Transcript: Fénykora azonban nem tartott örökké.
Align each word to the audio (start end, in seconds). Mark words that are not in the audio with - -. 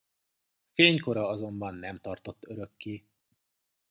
Fénykora 0.73 1.27
azonban 1.27 1.73
nem 1.73 1.99
tartott 1.99 2.43
örökké. 2.43 3.05